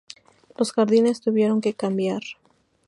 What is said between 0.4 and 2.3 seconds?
Los jardines tuvieron que cambiar.